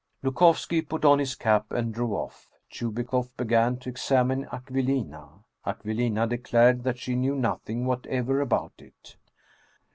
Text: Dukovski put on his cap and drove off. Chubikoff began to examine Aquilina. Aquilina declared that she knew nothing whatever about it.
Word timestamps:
Dukovski 0.23 0.81
put 0.81 1.05
on 1.05 1.19
his 1.19 1.35
cap 1.35 1.67
and 1.71 1.93
drove 1.93 2.13
off. 2.13 2.49
Chubikoff 2.71 3.37
began 3.37 3.77
to 3.77 3.89
examine 3.89 4.47
Aquilina. 4.51 5.43
Aquilina 5.63 6.25
declared 6.25 6.83
that 6.85 6.97
she 6.97 7.13
knew 7.15 7.35
nothing 7.35 7.85
whatever 7.85 8.41
about 8.41 8.73
it. 8.79 9.17